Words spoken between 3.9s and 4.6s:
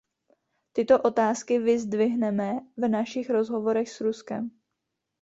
s Ruskem.